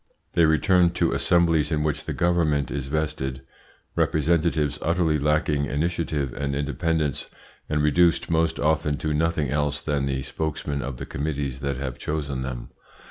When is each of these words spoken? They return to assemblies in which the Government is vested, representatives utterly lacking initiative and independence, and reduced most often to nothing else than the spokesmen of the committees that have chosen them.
They 0.33 0.45
return 0.45 0.89
to 0.93 1.13
assemblies 1.13 1.71
in 1.71 1.83
which 1.83 2.05
the 2.05 2.13
Government 2.13 2.71
is 2.71 2.87
vested, 2.87 3.43
representatives 3.95 4.79
utterly 4.81 5.19
lacking 5.19 5.65
initiative 5.65 6.33
and 6.33 6.55
independence, 6.55 7.27
and 7.69 7.83
reduced 7.83 8.27
most 8.27 8.59
often 8.59 8.97
to 8.97 9.13
nothing 9.13 9.51
else 9.51 9.79
than 9.79 10.07
the 10.07 10.23
spokesmen 10.23 10.81
of 10.81 10.97
the 10.97 11.05
committees 11.05 11.59
that 11.59 11.77
have 11.77 11.99
chosen 11.99 12.41
them. 12.41 12.69